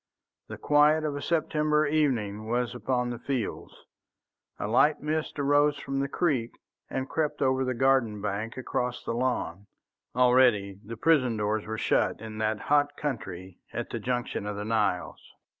[0.47, 3.85] The quiet of a September evening was upon the fields,
[4.57, 6.49] a light mist rose from the creek
[6.89, 9.67] and crept over the garden bank across the lawn.
[10.15, 14.65] Already the prison doors were shut in that hot country at the junction of the
[14.65, 15.21] Niles.